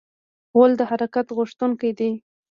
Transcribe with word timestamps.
غول 0.53 0.71
د 0.77 0.81
حرکت 0.89 1.27
غوښتونکی 1.37 1.91
دی. 1.99 2.11